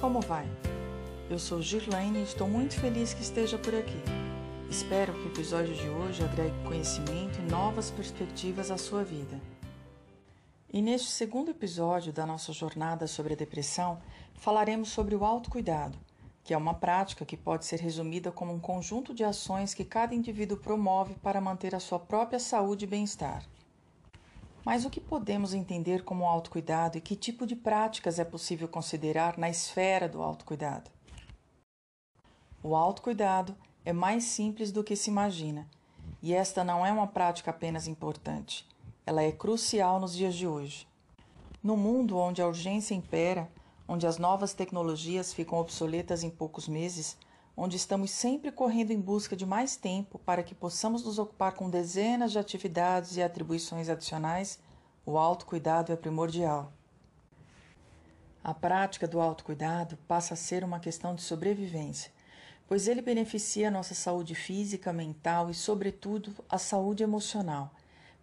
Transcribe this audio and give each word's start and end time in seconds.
Como 0.00 0.20
vai? 0.20 0.48
Eu 1.28 1.40
sou 1.40 1.60
Girlaine 1.60 2.20
e 2.20 2.22
estou 2.22 2.48
muito 2.48 2.78
feliz 2.78 3.12
que 3.12 3.20
esteja 3.20 3.58
por 3.58 3.74
aqui. 3.74 4.00
Espero 4.70 5.12
que 5.12 5.26
o 5.26 5.32
episódio 5.32 5.74
de 5.74 5.88
hoje 5.88 6.22
agregue 6.22 6.54
conhecimento 6.64 7.40
e 7.40 7.50
novas 7.50 7.90
perspectivas 7.90 8.70
à 8.70 8.78
sua 8.78 9.02
vida. 9.02 9.40
E 10.72 10.80
neste 10.80 11.08
segundo 11.10 11.50
episódio 11.50 12.12
da 12.12 12.24
nossa 12.24 12.52
jornada 12.52 13.08
sobre 13.08 13.32
a 13.32 13.36
depressão, 13.36 13.98
falaremos 14.34 14.90
sobre 14.90 15.16
o 15.16 15.24
autocuidado, 15.24 15.98
que 16.44 16.54
é 16.54 16.56
uma 16.56 16.74
prática 16.74 17.24
que 17.24 17.36
pode 17.36 17.64
ser 17.64 17.80
resumida 17.80 18.30
como 18.30 18.54
um 18.54 18.60
conjunto 18.60 19.12
de 19.12 19.24
ações 19.24 19.74
que 19.74 19.84
cada 19.84 20.14
indivíduo 20.14 20.58
promove 20.58 21.14
para 21.14 21.40
manter 21.40 21.74
a 21.74 21.80
sua 21.80 21.98
própria 21.98 22.38
saúde 22.38 22.84
e 22.84 22.88
bem-estar. 22.88 23.42
Mas 24.68 24.84
o 24.84 24.90
que 24.90 25.00
podemos 25.00 25.54
entender 25.54 26.04
como 26.04 26.26
autocuidado 26.26 26.98
e 26.98 27.00
que 27.00 27.16
tipo 27.16 27.46
de 27.46 27.56
práticas 27.56 28.18
é 28.18 28.24
possível 28.24 28.68
considerar 28.68 29.38
na 29.38 29.48
esfera 29.48 30.06
do 30.06 30.22
autocuidado? 30.22 30.90
O 32.62 32.76
autocuidado 32.76 33.56
é 33.82 33.94
mais 33.94 34.24
simples 34.24 34.70
do 34.70 34.84
que 34.84 34.94
se 34.94 35.08
imagina, 35.08 35.66
e 36.20 36.34
esta 36.34 36.62
não 36.62 36.84
é 36.84 36.92
uma 36.92 37.06
prática 37.06 37.50
apenas 37.50 37.86
importante, 37.86 38.68
ela 39.06 39.22
é 39.22 39.32
crucial 39.32 39.98
nos 39.98 40.14
dias 40.14 40.34
de 40.34 40.46
hoje. 40.46 40.86
No 41.62 41.74
mundo 41.74 42.18
onde 42.18 42.42
a 42.42 42.46
urgência 42.46 42.94
impera, 42.94 43.50
onde 43.88 44.06
as 44.06 44.18
novas 44.18 44.52
tecnologias 44.52 45.32
ficam 45.32 45.58
obsoletas 45.58 46.22
em 46.22 46.28
poucos 46.28 46.68
meses, 46.68 47.16
onde 47.60 47.76
estamos 47.76 48.12
sempre 48.12 48.52
correndo 48.52 48.92
em 48.92 49.00
busca 49.00 49.34
de 49.34 49.44
mais 49.44 49.74
tempo 49.74 50.16
para 50.20 50.44
que 50.44 50.54
possamos 50.54 51.02
nos 51.02 51.18
ocupar 51.18 51.54
com 51.54 51.68
dezenas 51.68 52.30
de 52.30 52.38
atividades 52.38 53.16
e 53.16 53.22
atribuições 53.22 53.88
adicionais, 53.88 54.60
o 55.10 55.16
autocuidado 55.16 55.90
é 55.90 55.96
primordial. 55.96 56.70
A 58.44 58.52
prática 58.52 59.08
do 59.08 59.22
autocuidado 59.22 59.96
passa 60.06 60.34
a 60.34 60.36
ser 60.36 60.62
uma 60.62 60.78
questão 60.78 61.14
de 61.14 61.22
sobrevivência, 61.22 62.12
pois 62.66 62.86
ele 62.86 63.00
beneficia 63.00 63.68
a 63.68 63.70
nossa 63.70 63.94
saúde 63.94 64.34
física, 64.34 64.92
mental 64.92 65.48
e, 65.48 65.54
sobretudo, 65.54 66.34
a 66.46 66.58
saúde 66.58 67.02
emocional. 67.02 67.72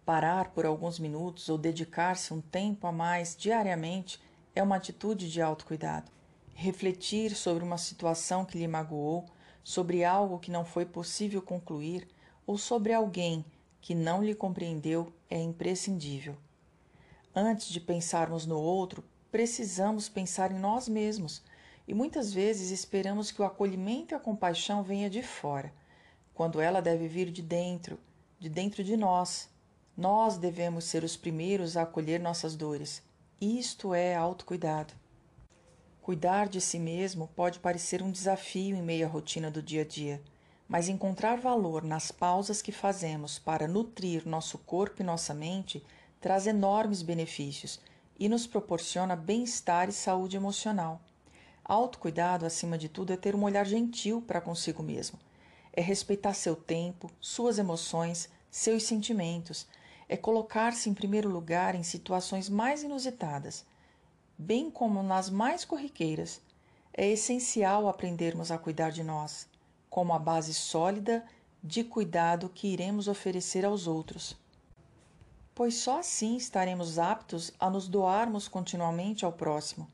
Parar 0.04 0.50
por 0.50 0.64
alguns 0.64 1.00
minutos 1.00 1.48
ou 1.48 1.58
dedicar-se 1.58 2.32
um 2.32 2.40
tempo 2.40 2.86
a 2.86 2.92
mais 2.92 3.34
diariamente 3.36 4.22
é 4.54 4.62
uma 4.62 4.76
atitude 4.76 5.28
de 5.28 5.42
autocuidado 5.42 6.08
refletir 6.54 7.34
sobre 7.34 7.64
uma 7.64 7.78
situação 7.78 8.44
que 8.44 8.56
lhe 8.56 8.68
magoou, 8.68 9.26
sobre 9.64 10.04
algo 10.04 10.38
que 10.38 10.52
não 10.52 10.64
foi 10.64 10.86
possível 10.86 11.42
concluir 11.42 12.06
ou 12.46 12.56
sobre 12.56 12.94
alguém 12.94 13.44
que 13.80 13.92
não 13.92 14.22
lhe 14.22 14.36
compreendeu 14.36 15.12
é 15.28 15.38
imprescindível. 15.38 16.45
Antes 17.38 17.68
de 17.68 17.78
pensarmos 17.78 18.46
no 18.46 18.58
outro, 18.58 19.04
precisamos 19.30 20.08
pensar 20.08 20.50
em 20.50 20.58
nós 20.58 20.88
mesmos 20.88 21.42
e 21.86 21.92
muitas 21.92 22.32
vezes 22.32 22.70
esperamos 22.70 23.30
que 23.30 23.42
o 23.42 23.44
acolhimento 23.44 24.14
e 24.14 24.16
a 24.16 24.18
compaixão 24.18 24.82
venha 24.82 25.10
de 25.10 25.22
fora, 25.22 25.70
quando 26.32 26.62
ela 26.62 26.80
deve 26.80 27.06
vir 27.06 27.30
de 27.30 27.42
dentro, 27.42 28.00
de 28.40 28.48
dentro 28.48 28.82
de 28.82 28.96
nós. 28.96 29.50
Nós 29.94 30.38
devemos 30.38 30.84
ser 30.84 31.04
os 31.04 31.14
primeiros 31.14 31.76
a 31.76 31.82
acolher 31.82 32.18
nossas 32.20 32.56
dores. 32.56 33.02
Isto 33.38 33.92
é 33.92 34.14
autocuidado. 34.14 34.94
Cuidar 36.00 36.48
de 36.48 36.58
si 36.58 36.78
mesmo 36.78 37.28
pode 37.36 37.58
parecer 37.58 38.02
um 38.02 38.10
desafio 38.10 38.74
em 38.74 38.82
meio 38.82 39.06
à 39.06 39.10
rotina 39.10 39.50
do 39.50 39.60
dia 39.60 39.82
a 39.82 39.84
dia, 39.84 40.22
mas 40.66 40.88
encontrar 40.88 41.36
valor 41.36 41.84
nas 41.84 42.10
pausas 42.10 42.62
que 42.62 42.72
fazemos 42.72 43.38
para 43.38 43.68
nutrir 43.68 44.26
nosso 44.26 44.56
corpo 44.56 45.02
e 45.02 45.04
nossa 45.04 45.34
mente 45.34 45.84
traz 46.26 46.48
enormes 46.48 47.02
benefícios 47.02 47.78
e 48.18 48.28
nos 48.28 48.48
proporciona 48.48 49.14
bem-estar 49.14 49.88
e 49.88 49.92
saúde 49.92 50.36
emocional. 50.36 51.00
Autocuidado, 51.64 52.44
acima 52.44 52.76
de 52.76 52.88
tudo, 52.88 53.12
é 53.12 53.16
ter 53.16 53.36
um 53.36 53.44
olhar 53.44 53.64
gentil 53.64 54.20
para 54.20 54.40
consigo 54.40 54.82
mesmo. 54.82 55.20
É 55.72 55.80
respeitar 55.80 56.34
seu 56.34 56.56
tempo, 56.56 57.08
suas 57.20 57.60
emoções, 57.60 58.28
seus 58.50 58.82
sentimentos. 58.82 59.68
É 60.08 60.16
colocar-se 60.16 60.90
em 60.90 60.94
primeiro 60.94 61.28
lugar 61.28 61.76
em 61.76 61.84
situações 61.84 62.48
mais 62.48 62.82
inusitadas 62.82 63.64
bem 64.36 64.68
como 64.68 65.02
nas 65.02 65.30
mais 65.30 65.64
corriqueiras, 65.64 66.40
é 66.92 67.08
essencial 67.08 67.88
aprendermos 67.88 68.50
a 68.50 68.58
cuidar 68.58 68.90
de 68.90 69.04
nós, 69.04 69.48
como 69.88 70.12
a 70.12 70.18
base 70.18 70.52
sólida 70.52 71.24
de 71.62 71.82
cuidado 71.84 72.50
que 72.50 72.68
iremos 72.68 73.08
oferecer 73.08 73.64
aos 73.64 73.86
outros. 73.86 74.36
Pois 75.56 75.76
só 75.76 76.00
assim 76.00 76.36
estaremos 76.36 76.98
aptos 76.98 77.50
a 77.58 77.70
nos 77.70 77.88
doarmos 77.88 78.46
continuamente 78.46 79.24
ao 79.24 79.32
próximo. 79.32 79.90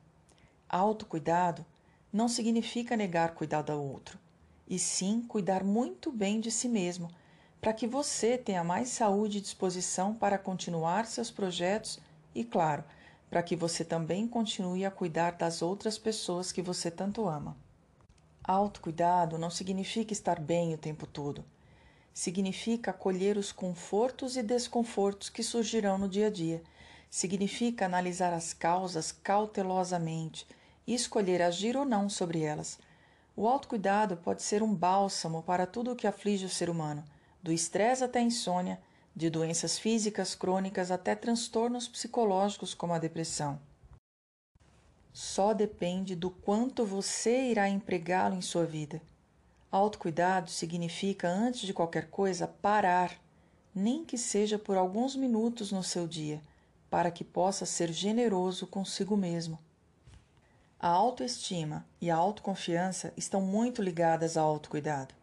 Autocuidado 0.69 1.65
não 2.13 2.29
significa 2.29 2.97
negar 2.97 3.33
cuidado 3.37 3.71
ao 3.71 3.81
outro, 3.81 4.19
e 4.67 4.77
sim 4.77 5.23
cuidar 5.23 5.63
muito 5.63 6.11
bem 6.11 6.41
de 6.41 6.51
si 6.51 6.69
mesmo, 6.69 7.09
para 7.61 7.73
que 7.73 7.87
você 7.87 8.37
tenha 8.37 8.65
mais 8.65 8.89
saúde 8.89 9.39
e 9.39 9.41
disposição 9.41 10.13
para 10.13 10.37
continuar 10.37 11.07
seus 11.07 11.31
projetos 11.31 12.01
e, 12.35 12.43
claro, 12.43 12.83
para 13.31 13.41
que 13.41 13.55
você 13.55 13.85
também 13.85 14.27
continue 14.27 14.85
a 14.85 14.91
cuidar 14.91 15.37
das 15.37 15.63
outras 15.63 15.97
pessoas 15.97 16.51
que 16.51 16.61
você 16.61 16.91
tanto 16.91 17.29
ama. 17.29 17.57
Autocuidado 18.43 19.39
não 19.39 19.49
significa 19.49 20.13
estar 20.13 20.41
bem 20.41 20.75
o 20.75 20.79
tempo 20.79 21.07
todo. 21.07 21.45
Significa 22.15 22.91
acolher 22.91 23.37
os 23.39 23.51
confortos 23.51 24.37
e 24.37 24.43
desconfortos 24.43 25.31
que 25.31 25.43
surgirão 25.43 25.97
no 25.97 26.09
dia 26.09 26.27
a 26.27 26.31
dia. 26.31 26.63
Significa 27.11 27.87
analisar 27.87 28.33
as 28.33 28.53
causas 28.53 29.13
cautelosamente 29.13 30.47
e 30.87 30.95
escolher 30.95 31.41
agir 31.41 31.77
ou 31.77 31.85
não 31.85 32.09
sobre 32.09 32.43
elas. 32.43 32.79
O 33.35 33.49
autocuidado 33.49 34.17
pode 34.19 34.43
ser 34.43 34.63
um 34.63 34.75
bálsamo 34.75 35.43
para 35.43 35.67
tudo 35.67 35.93
o 35.93 35.97
que 35.97 36.07
aflige 36.07 36.45
o 36.45 36.51
ser 36.51 36.69
humano, 36.69 37.03
do 37.43 37.51
estresse 37.51 38.05
até 38.05 38.19
a 38.19 38.23
insônia, 38.23 38.79
de 39.17 39.31
doenças 39.31 39.79
físicas 39.79 40.35
crônicas 40.35 40.91
até 40.91 41.15
transtornos 41.15 41.89
psicológicos 41.89 42.75
como 42.75 42.93
a 42.93 42.99
depressão. 42.99 43.59
Só 45.13 45.53
depende 45.53 46.15
do 46.15 46.31
quanto 46.31 46.85
você 46.85 47.51
irá 47.51 47.69
empregá-lo 47.69 48.35
em 48.35 48.41
sua 48.41 48.65
vida. 48.65 49.01
Autocuidado 49.73 50.51
significa, 50.51 51.27
antes 51.27 51.63
de 51.63 51.73
qualquer 51.73 52.11
coisa, 52.11 52.47
parar, 52.47 53.19
nem 53.75 54.05
que 54.05 54.19
seja 54.19 54.59
por 54.59 54.77
alguns 54.77 55.17
minutos 55.17 55.73
no 55.73 55.83
seu 55.83 56.07
dia, 56.07 56.43
para 56.91 57.11
que 57.11 57.25
possa 57.25 57.65
ser 57.65 57.91
generoso 57.91 58.67
consigo 58.67 59.17
mesmo. 59.17 59.59
A 60.79 60.89
autoestima 60.89 61.87
e 62.03 62.11
a 62.11 62.17
autoconfiança 62.17 63.15
estão 63.17 63.41
muito 63.41 63.81
ligadas 63.81 64.37
ao 64.37 64.47
autocuidado, 64.47 65.15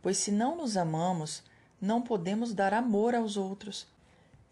pois 0.00 0.18
se 0.18 0.30
não 0.30 0.56
nos 0.56 0.76
amamos, 0.76 1.42
não 1.80 2.00
podemos 2.00 2.54
dar 2.54 2.72
amor 2.72 3.16
aos 3.16 3.36
outros. 3.36 3.88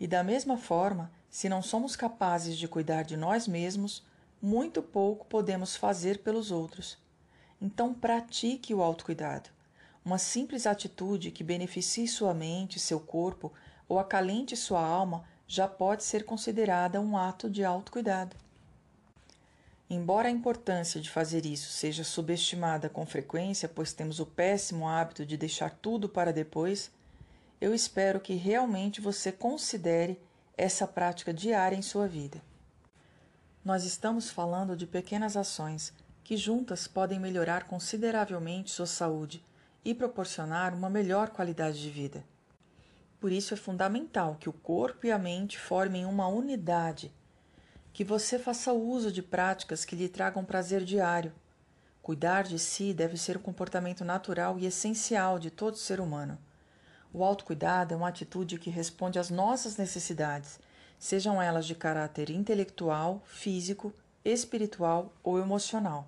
E 0.00 0.08
da 0.08 0.24
mesma 0.24 0.58
forma, 0.58 1.12
se 1.30 1.48
não 1.48 1.62
somos 1.62 1.94
capazes 1.94 2.58
de 2.58 2.66
cuidar 2.66 3.04
de 3.04 3.16
nós 3.16 3.46
mesmos, 3.46 4.02
muito 4.42 4.82
pouco 4.82 5.26
podemos 5.26 5.76
fazer 5.76 6.24
pelos 6.24 6.50
outros. 6.50 6.98
Então 7.60 7.92
pratique 7.92 8.72
o 8.72 8.82
autocuidado. 8.82 9.50
Uma 10.04 10.18
simples 10.18 10.66
atitude 10.66 11.30
que 11.30 11.44
beneficie 11.44 12.06
sua 12.06 12.32
mente, 12.32 12.78
seu 12.78 13.00
corpo 13.00 13.52
ou 13.88 13.98
acalente 13.98 14.56
sua 14.56 14.80
alma 14.80 15.24
já 15.46 15.66
pode 15.66 16.04
ser 16.04 16.24
considerada 16.24 17.00
um 17.00 17.16
ato 17.16 17.50
de 17.50 17.64
autocuidado. 17.64 18.36
Embora 19.90 20.28
a 20.28 20.30
importância 20.30 21.00
de 21.00 21.08
fazer 21.08 21.46
isso 21.46 21.70
seja 21.72 22.04
subestimada 22.04 22.90
com 22.90 23.06
frequência, 23.06 23.68
pois 23.68 23.92
temos 23.92 24.20
o 24.20 24.26
péssimo 24.26 24.86
hábito 24.86 25.24
de 25.24 25.36
deixar 25.36 25.70
tudo 25.70 26.08
para 26.08 26.32
depois, 26.32 26.90
eu 27.58 27.74
espero 27.74 28.20
que 28.20 28.34
realmente 28.34 29.00
você 29.00 29.32
considere 29.32 30.20
essa 30.56 30.86
prática 30.86 31.32
diária 31.32 31.76
em 31.76 31.82
sua 31.82 32.06
vida. 32.06 32.40
Nós 33.64 33.84
estamos 33.84 34.30
falando 34.30 34.76
de 34.76 34.86
pequenas 34.86 35.36
ações 35.36 35.92
que 36.28 36.36
juntas 36.36 36.86
podem 36.86 37.18
melhorar 37.18 37.64
consideravelmente 37.64 38.70
sua 38.70 38.84
saúde 38.84 39.42
e 39.82 39.94
proporcionar 39.94 40.74
uma 40.74 40.90
melhor 40.90 41.30
qualidade 41.30 41.80
de 41.80 41.88
vida. 41.88 42.22
Por 43.18 43.32
isso 43.32 43.54
é 43.54 43.56
fundamental 43.56 44.36
que 44.38 44.46
o 44.46 44.52
corpo 44.52 45.06
e 45.06 45.10
a 45.10 45.18
mente 45.18 45.58
formem 45.58 46.04
uma 46.04 46.28
unidade, 46.28 47.10
que 47.94 48.04
você 48.04 48.38
faça 48.38 48.74
uso 48.74 49.10
de 49.10 49.22
práticas 49.22 49.86
que 49.86 49.96
lhe 49.96 50.06
tragam 50.06 50.44
prazer 50.44 50.84
diário. 50.84 51.32
Cuidar 52.02 52.42
de 52.42 52.58
si 52.58 52.92
deve 52.92 53.16
ser 53.16 53.38
um 53.38 53.40
comportamento 53.40 54.04
natural 54.04 54.58
e 54.58 54.66
essencial 54.66 55.38
de 55.38 55.50
todo 55.50 55.78
ser 55.78 55.98
humano. 55.98 56.38
O 57.10 57.24
autocuidado 57.24 57.94
é 57.94 57.96
uma 57.96 58.08
atitude 58.08 58.58
que 58.58 58.68
responde 58.68 59.18
às 59.18 59.30
nossas 59.30 59.78
necessidades, 59.78 60.60
sejam 60.98 61.40
elas 61.40 61.64
de 61.64 61.74
caráter 61.74 62.28
intelectual, 62.28 63.22
físico, 63.24 63.94
espiritual 64.22 65.10
ou 65.24 65.38
emocional. 65.38 66.06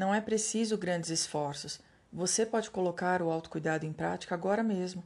Não 0.00 0.14
é 0.14 0.20
preciso 0.22 0.78
grandes 0.78 1.10
esforços. 1.10 1.78
Você 2.10 2.46
pode 2.46 2.70
colocar 2.70 3.20
o 3.20 3.30
autocuidado 3.30 3.84
em 3.84 3.92
prática 3.92 4.34
agora 4.34 4.62
mesmo, 4.62 5.04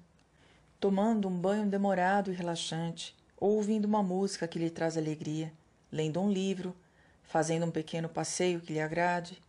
tomando 0.79 1.27
um 1.27 1.37
banho 1.37 1.67
demorado 1.67 2.31
e 2.31 2.35
relaxante, 2.37 3.13
ou 3.37 3.57
ouvindo 3.57 3.87
uma 3.87 4.05
música 4.05 4.47
que 4.47 4.57
lhe 4.57 4.71
traz 4.71 4.97
alegria, 4.97 5.53
lendo 5.91 6.21
um 6.21 6.31
livro, 6.31 6.77
fazendo 7.25 7.67
um 7.67 7.73
pequeno 7.73 8.09
passeio 8.09 8.61
que 8.61 8.73
lhe 8.73 8.81
agrade, 8.81 9.43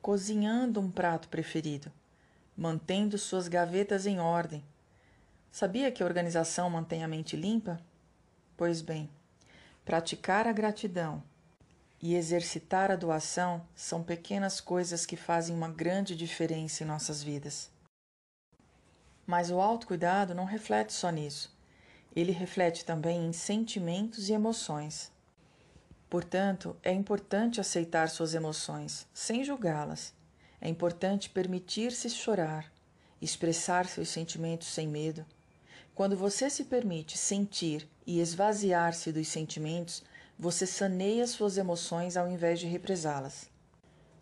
cozinhando 0.00 0.78
um 0.78 0.88
prato 0.88 1.28
preferido, 1.28 1.90
mantendo 2.56 3.18
suas 3.18 3.48
gavetas 3.48 4.06
em 4.06 4.20
ordem. 4.20 4.62
Sabia 5.50 5.90
que 5.90 6.04
a 6.04 6.06
organização 6.06 6.70
mantém 6.70 7.02
a 7.02 7.08
mente 7.08 7.34
limpa? 7.34 7.80
Pois 8.56 8.80
bem, 8.80 9.10
praticar 9.84 10.46
a 10.46 10.52
gratidão 10.52 11.24
e 12.02 12.16
exercitar 12.16 12.90
a 12.90 12.96
doação 12.96 13.64
são 13.76 14.02
pequenas 14.02 14.60
coisas 14.60 15.06
que 15.06 15.16
fazem 15.16 15.54
uma 15.54 15.68
grande 15.68 16.16
diferença 16.16 16.82
em 16.82 16.86
nossas 16.86 17.22
vidas. 17.22 17.70
Mas 19.24 19.52
o 19.52 19.60
autocuidado 19.60 20.34
não 20.34 20.44
reflete 20.44 20.92
só 20.92 21.10
nisso. 21.10 21.56
Ele 22.14 22.32
reflete 22.32 22.84
também 22.84 23.24
em 23.24 23.32
sentimentos 23.32 24.28
e 24.28 24.32
emoções. 24.32 25.12
Portanto, 26.10 26.76
é 26.82 26.92
importante 26.92 27.60
aceitar 27.60 28.10
suas 28.10 28.34
emoções, 28.34 29.06
sem 29.14 29.44
julgá-las. 29.44 30.12
É 30.60 30.68
importante 30.68 31.30
permitir-se 31.30 32.10
chorar, 32.10 32.70
expressar 33.20 33.86
seus 33.86 34.08
sentimentos 34.08 34.68
sem 34.68 34.88
medo. 34.88 35.24
Quando 35.94 36.16
você 36.16 36.50
se 36.50 36.64
permite 36.64 37.16
sentir 37.16 37.88
e 38.06 38.20
esvaziar-se 38.20 39.12
dos 39.12 39.28
sentimentos, 39.28 40.02
você 40.42 40.66
saneia 40.66 41.24
suas 41.24 41.56
emoções 41.56 42.16
ao 42.16 42.26
invés 42.26 42.58
de 42.58 42.66
represá-las. 42.66 43.48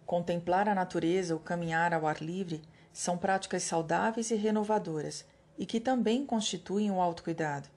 Contemplar 0.05 0.69
a 0.69 0.75
natureza 0.75 1.33
ou 1.33 1.41
caminhar 1.41 1.95
ao 1.95 2.07
ar 2.07 2.21
livre 2.21 2.61
são 2.93 3.17
práticas 3.17 3.63
saudáveis 3.63 4.31
e 4.31 4.35
renovadoras 4.35 5.25
e 5.57 5.65
que 5.65 5.81
também 5.81 6.27
constituem 6.27 6.91
o 6.91 7.01
autocuidado. 7.01 7.71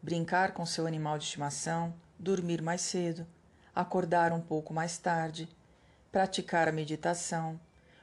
Brincar 0.00 0.54
com 0.54 0.64
seu 0.64 0.86
animal 0.86 1.18
de 1.18 1.24
estimação, 1.24 1.92
dormir 2.16 2.62
mais 2.62 2.82
cedo, 2.82 3.26
acordar 3.74 4.32
um 4.32 4.40
pouco 4.40 4.72
mais 4.72 4.96
tarde, 4.96 5.48
praticar 6.12 6.68
a 6.68 6.72
meditação 6.72 7.58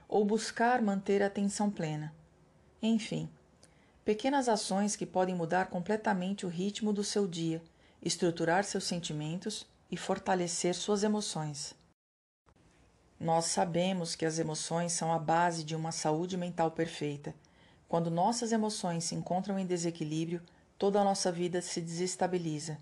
ou 0.10 0.26
buscar 0.26 0.82
manter 0.82 1.24
a 1.24 1.28
atenção 1.28 1.72
plena. 1.72 2.14
Enfim, 2.82 3.30
pequenas 4.04 4.50
ações 4.50 4.94
que 4.94 5.06
podem 5.06 5.34
mudar 5.34 5.68
completamente 5.68 6.46
o 6.46 6.50
ritmo 6.50 6.92
do 6.92 7.02
seu 7.02 7.26
dia, 7.26 7.64
estruturar 8.04 8.66
seus 8.66 8.84
sentimentos 8.84 9.66
e 9.92 9.98
fortalecer 9.98 10.76
suas 10.76 11.04
emoções. 11.04 11.76
Nós 13.20 13.46
sabemos 13.46 14.16
que 14.16 14.26
as 14.26 14.40
emoções 14.40 14.92
são 14.92 15.12
a 15.12 15.20
base 15.20 15.64
de 15.64 15.76
uma 15.76 15.92
saúde 15.92 16.36
mental 16.36 16.72
perfeita. 16.72 17.34
Quando 17.88 18.12
nossas 18.12 18.52
emoções 18.52 19.06
se 19.06 19.16
encontram 19.16 19.58
em 19.58 19.66
desequilíbrio, 19.66 20.42
toda 20.78 21.00
a 21.00 21.04
nossa 21.04 21.32
vida 21.32 21.62
se 21.62 21.80
desestabiliza. 21.80 22.78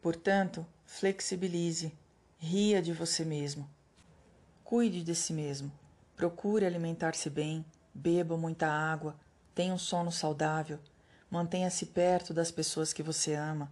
Portanto, 0.00 0.66
Flexibilize, 0.86 1.92
ria 2.38 2.80
de 2.80 2.92
você 2.92 3.24
mesmo. 3.24 3.68
Cuide 4.64 5.02
de 5.02 5.14
si 5.14 5.32
mesmo. 5.32 5.70
Procure 6.16 6.64
alimentar-se 6.64 7.28
bem, 7.28 7.64
beba 7.92 8.36
muita 8.36 8.68
água, 8.68 9.16
tenha 9.54 9.74
um 9.74 9.78
sono 9.78 10.10
saudável, 10.10 10.78
mantenha-se 11.30 11.86
perto 11.86 12.32
das 12.32 12.50
pessoas 12.50 12.92
que 12.92 13.02
você 13.02 13.34
ama. 13.34 13.70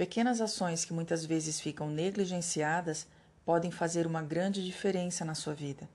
Pequenas 0.00 0.40
ações 0.40 0.82
que 0.82 0.94
muitas 0.94 1.26
vezes 1.26 1.60
ficam 1.60 1.90
negligenciadas 1.90 3.06
podem 3.44 3.70
fazer 3.70 4.06
uma 4.06 4.22
grande 4.22 4.64
diferença 4.64 5.26
na 5.26 5.34
sua 5.34 5.52
vida. 5.52 5.86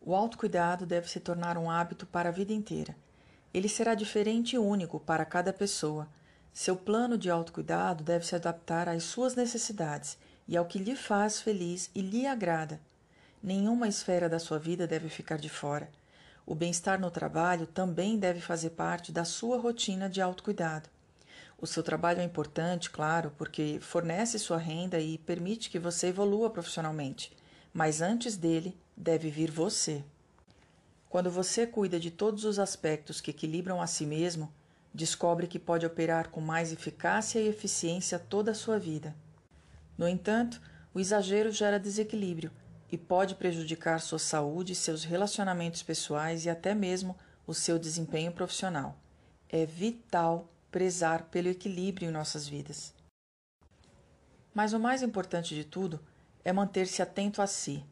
O 0.00 0.14
autocuidado 0.14 0.86
deve 0.86 1.06
se 1.10 1.20
tornar 1.20 1.58
um 1.58 1.70
hábito 1.70 2.06
para 2.06 2.30
a 2.30 2.32
vida 2.32 2.54
inteira. 2.54 2.96
Ele 3.52 3.68
será 3.68 3.94
diferente 3.94 4.56
e 4.56 4.58
único 4.58 4.98
para 4.98 5.22
cada 5.26 5.52
pessoa 5.52 6.08
seu 6.50 6.76
plano 6.76 7.18
de 7.18 7.28
autocuidado 7.28 8.02
deve 8.02 8.26
se 8.26 8.34
adaptar 8.34 8.88
às 8.88 9.02
suas 9.02 9.34
necessidades 9.34 10.16
e 10.48 10.56
ao 10.56 10.64
que 10.64 10.78
lhe 10.78 10.96
faz 10.96 11.38
feliz 11.38 11.90
e 11.94 12.00
lhe 12.00 12.26
agrada. 12.26 12.80
Nenhuma 13.42 13.86
esfera 13.86 14.30
da 14.30 14.38
sua 14.38 14.58
vida 14.58 14.86
deve 14.86 15.10
ficar 15.10 15.36
de 15.36 15.50
fora. 15.50 15.90
O 16.46 16.54
bem-estar 16.54 16.98
no 16.98 17.10
trabalho 17.10 17.66
também 17.66 18.18
deve 18.18 18.40
fazer 18.40 18.70
parte 18.70 19.12
da 19.12 19.26
sua 19.26 19.58
rotina 19.58 20.08
de 20.08 20.22
autocuidado. 20.22 20.95
O 21.58 21.66
seu 21.66 21.82
trabalho 21.82 22.20
é 22.20 22.24
importante, 22.24 22.90
claro, 22.90 23.32
porque 23.38 23.78
fornece 23.80 24.38
sua 24.38 24.58
renda 24.58 25.00
e 25.00 25.16
permite 25.16 25.70
que 25.70 25.78
você 25.78 26.08
evolua 26.08 26.50
profissionalmente, 26.50 27.32
mas 27.72 28.02
antes 28.02 28.36
dele 28.36 28.78
deve 28.94 29.30
vir 29.30 29.50
você. 29.50 30.04
Quando 31.08 31.30
você 31.30 31.66
cuida 31.66 31.98
de 31.98 32.10
todos 32.10 32.44
os 32.44 32.58
aspectos 32.58 33.22
que 33.22 33.30
equilibram 33.30 33.80
a 33.80 33.86
si 33.86 34.04
mesmo, 34.04 34.52
descobre 34.92 35.46
que 35.46 35.58
pode 35.58 35.86
operar 35.86 36.28
com 36.28 36.42
mais 36.42 36.72
eficácia 36.72 37.38
e 37.38 37.48
eficiência 37.48 38.18
toda 38.18 38.50
a 38.50 38.54
sua 38.54 38.78
vida. 38.78 39.16
No 39.96 40.06
entanto, 40.06 40.60
o 40.92 41.00
exagero 41.00 41.50
gera 41.50 41.80
desequilíbrio 41.80 42.50
e 42.92 42.98
pode 42.98 43.34
prejudicar 43.34 44.00
sua 44.00 44.18
saúde, 44.18 44.74
seus 44.74 45.04
relacionamentos 45.04 45.82
pessoais 45.82 46.44
e 46.44 46.50
até 46.50 46.74
mesmo 46.74 47.16
o 47.46 47.54
seu 47.54 47.78
desempenho 47.78 48.32
profissional. 48.32 48.98
É 49.48 49.64
vital 49.64 50.50
prezar 50.70 51.24
pelo 51.24 51.48
equilíbrio 51.48 52.08
em 52.08 52.12
nossas 52.12 52.48
vidas. 52.48 52.94
Mas 54.54 54.72
o 54.72 54.78
mais 54.78 55.02
importante 55.02 55.54
de 55.54 55.64
tudo 55.64 56.00
é 56.44 56.52
manter-se 56.52 57.02
atento 57.02 57.42
a 57.42 57.46
si, 57.46 57.84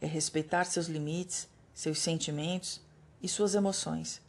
é 0.00 0.06
respeitar 0.06 0.64
seus 0.64 0.86
limites, 0.86 1.48
seus 1.74 1.98
sentimentos 1.98 2.80
e 3.22 3.28
suas 3.28 3.54
emoções 3.54 4.20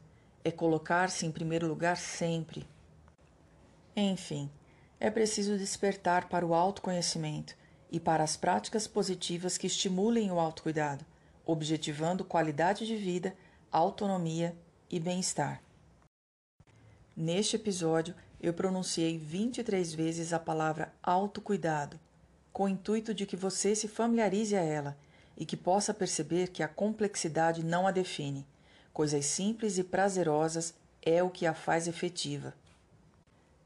é 0.43 0.51
colocar-se 0.51 1.25
em 1.25 1.31
primeiro 1.31 1.67
lugar 1.67 1.97
sempre. 1.97 2.65
Enfim, 3.95 4.49
é 4.99 5.09
preciso 5.09 5.57
despertar 5.57 6.29
para 6.29 6.45
o 6.45 6.53
autoconhecimento 6.53 7.55
e 7.91 7.99
para 7.99 8.23
as 8.23 8.37
práticas 8.37 8.87
positivas 8.87 9.57
que 9.57 9.67
estimulem 9.67 10.31
o 10.31 10.39
autocuidado, 10.39 11.05
objetivando 11.45 12.23
qualidade 12.23 12.85
de 12.85 12.95
vida, 12.95 13.35
autonomia 13.71 14.55
e 14.89 14.99
bem-estar. 14.99 15.61
Neste 17.21 17.57
episódio, 17.57 18.15
eu 18.39 18.53
pronunciei 18.53 19.17
23 19.17 19.93
vezes 19.93 20.31
a 20.31 20.39
palavra 20.39 20.93
autocuidado, 21.03 21.99
com 22.53 22.63
o 22.63 22.69
intuito 22.69 23.13
de 23.13 23.25
que 23.25 23.35
você 23.35 23.75
se 23.75 23.89
familiarize 23.89 24.55
a 24.55 24.61
ela 24.61 24.97
e 25.35 25.45
que 25.45 25.57
possa 25.57 25.93
perceber 25.93 26.47
que 26.47 26.63
a 26.63 26.67
complexidade 26.69 27.61
não 27.61 27.85
a 27.85 27.91
define 27.91 28.47
Coisas 28.93 29.25
simples 29.25 29.77
e 29.77 29.83
prazerosas 29.83 30.73
é 31.01 31.21
o 31.21 31.29
que 31.29 31.45
a 31.45 31.53
faz 31.53 31.89
efetiva. 31.89 32.53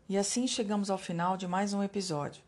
E 0.10 0.18
assim 0.18 0.48
chegamos 0.48 0.90
ao 0.90 0.98
final 0.98 1.38
de 1.38 1.48
mais 1.48 1.76
um 1.76 1.84
episódio. 1.84 2.42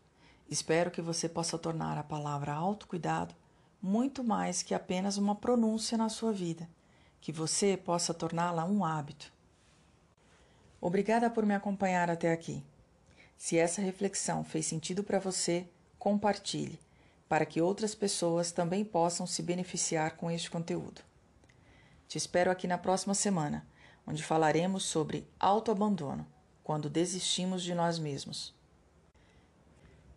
Espero 0.50 0.90
que 0.90 1.00
você 1.00 1.28
possa 1.28 1.56
tornar 1.56 1.96
a 1.96 2.02
palavra 2.02 2.52
autocuidado 2.52 3.32
muito 3.80 4.24
mais 4.24 4.60
que 4.60 4.74
apenas 4.74 5.18
uma 5.18 5.36
pronúncia 5.36 5.96
na 5.96 6.08
sua 6.08 6.32
vida, 6.32 6.68
que 7.20 7.30
você 7.30 7.76
possa 7.76 8.12
torná-la 8.12 8.64
um 8.64 8.84
hábito. 8.84 9.35
Obrigada 10.86 11.28
por 11.28 11.44
me 11.44 11.52
acompanhar 11.52 12.08
até 12.08 12.30
aqui. 12.30 12.64
Se 13.36 13.58
essa 13.58 13.82
reflexão 13.82 14.44
fez 14.44 14.66
sentido 14.66 15.02
para 15.02 15.18
você, 15.18 15.68
compartilhe, 15.98 16.78
para 17.28 17.44
que 17.44 17.60
outras 17.60 17.92
pessoas 17.92 18.52
também 18.52 18.84
possam 18.84 19.26
se 19.26 19.42
beneficiar 19.42 20.16
com 20.16 20.30
este 20.30 20.48
conteúdo. 20.48 21.00
Te 22.06 22.16
espero 22.18 22.52
aqui 22.52 22.68
na 22.68 22.78
próxima 22.78 23.14
semana, 23.14 23.66
onde 24.06 24.22
falaremos 24.22 24.84
sobre 24.84 25.28
autoabandono, 25.40 26.24
quando 26.62 26.88
desistimos 26.88 27.64
de 27.64 27.74
nós 27.74 27.98
mesmos. 27.98 28.54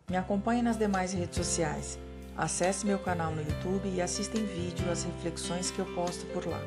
Me 0.08 0.16
acompanhe 0.16 0.62
nas 0.62 0.78
demais 0.78 1.12
redes 1.12 1.34
sociais. 1.36 1.98
Acesse 2.36 2.86
meu 2.86 3.00
canal 3.00 3.32
no 3.32 3.42
YouTube 3.42 3.88
e 3.88 4.00
assista 4.00 4.38
em 4.38 4.46
vídeo 4.46 4.88
as 4.88 5.02
reflexões 5.02 5.72
que 5.72 5.80
eu 5.80 5.94
posto 5.96 6.24
por 6.26 6.46
lá. 6.46 6.60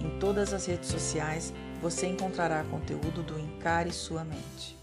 Em 0.00 0.18
todas 0.18 0.54
as 0.54 0.66
redes 0.66 0.88
sociais 0.88 1.52
você 1.82 2.06
encontrará 2.06 2.64
conteúdo 2.64 3.22
do 3.22 3.38
Encare 3.38 3.92
Sua 3.92 4.24
Mente. 4.24 4.77